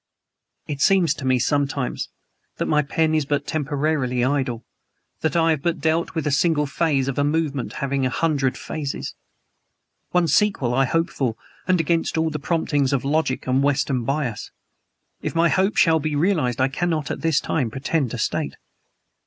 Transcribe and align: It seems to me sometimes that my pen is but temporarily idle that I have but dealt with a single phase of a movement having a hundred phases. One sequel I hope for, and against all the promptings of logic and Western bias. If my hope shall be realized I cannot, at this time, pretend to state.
It 0.67 0.81
seems 0.81 1.13
to 1.13 1.25
me 1.25 1.37
sometimes 1.37 2.09
that 2.57 2.65
my 2.65 2.81
pen 2.81 3.13
is 3.13 3.23
but 3.23 3.45
temporarily 3.45 4.23
idle 4.25 4.65
that 5.19 5.35
I 5.35 5.51
have 5.51 5.61
but 5.61 5.79
dealt 5.79 6.15
with 6.15 6.25
a 6.25 6.31
single 6.31 6.65
phase 6.65 7.07
of 7.07 7.19
a 7.19 7.23
movement 7.23 7.73
having 7.85 8.03
a 8.03 8.09
hundred 8.09 8.57
phases. 8.57 9.13
One 10.09 10.27
sequel 10.27 10.73
I 10.73 10.85
hope 10.85 11.11
for, 11.11 11.35
and 11.67 11.79
against 11.79 12.17
all 12.17 12.31
the 12.31 12.39
promptings 12.39 12.93
of 12.93 13.05
logic 13.05 13.45
and 13.45 13.61
Western 13.61 14.03
bias. 14.03 14.49
If 15.21 15.35
my 15.35 15.49
hope 15.49 15.75
shall 15.77 15.99
be 15.99 16.15
realized 16.15 16.59
I 16.59 16.67
cannot, 16.67 17.11
at 17.11 17.21
this 17.21 17.39
time, 17.39 17.69
pretend 17.69 18.09
to 18.09 18.17
state. 18.17 18.55